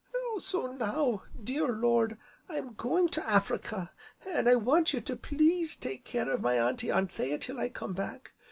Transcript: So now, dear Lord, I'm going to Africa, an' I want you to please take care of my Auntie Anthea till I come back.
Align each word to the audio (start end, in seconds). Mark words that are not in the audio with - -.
So 0.39 0.65
now, 0.65 1.25
dear 1.43 1.67
Lord, 1.71 2.17
I'm 2.49 2.73
going 2.73 3.09
to 3.09 3.29
Africa, 3.29 3.91
an' 4.25 4.47
I 4.47 4.55
want 4.55 4.93
you 4.93 5.01
to 5.01 5.15
please 5.15 5.75
take 5.75 6.05
care 6.05 6.27
of 6.31 6.41
my 6.41 6.57
Auntie 6.59 6.89
Anthea 6.89 7.37
till 7.37 7.59
I 7.59 7.69
come 7.69 7.93
back. 7.93 8.31